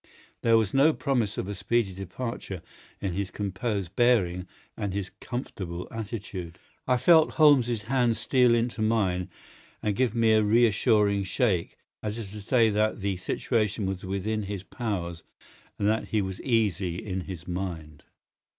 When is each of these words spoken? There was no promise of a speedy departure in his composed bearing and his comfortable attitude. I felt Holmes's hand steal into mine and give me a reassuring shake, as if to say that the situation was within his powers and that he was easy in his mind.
There 0.41 0.57
was 0.57 0.73
no 0.73 0.93
promise 0.93 1.37
of 1.37 1.47
a 1.47 1.53
speedy 1.53 1.93
departure 1.93 2.63
in 3.01 3.13
his 3.13 3.29
composed 3.29 3.95
bearing 3.95 4.47
and 4.75 4.95
his 4.95 5.11
comfortable 5.19 5.87
attitude. 5.91 6.57
I 6.87 6.97
felt 6.97 7.33
Holmes's 7.33 7.83
hand 7.83 8.17
steal 8.17 8.55
into 8.55 8.81
mine 8.81 9.29
and 9.83 9.95
give 9.95 10.15
me 10.15 10.31
a 10.31 10.41
reassuring 10.41 11.25
shake, 11.25 11.77
as 12.01 12.17
if 12.17 12.31
to 12.31 12.41
say 12.41 12.71
that 12.71 13.01
the 13.01 13.17
situation 13.17 13.85
was 13.85 14.03
within 14.03 14.41
his 14.41 14.63
powers 14.63 15.21
and 15.77 15.87
that 15.87 16.07
he 16.07 16.19
was 16.23 16.41
easy 16.41 16.95
in 16.95 17.21
his 17.21 17.47
mind. 17.47 18.01